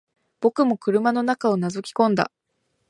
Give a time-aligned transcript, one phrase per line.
[0.39, 2.31] 僕も車の中を覗き込んだ